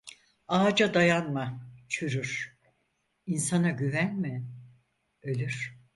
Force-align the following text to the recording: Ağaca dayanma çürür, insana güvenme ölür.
Ağaca 0.47 0.93
dayanma 0.93 1.67
çürür, 1.89 2.57
insana 3.25 3.69
güvenme 3.69 4.43
ölür. 5.23 5.81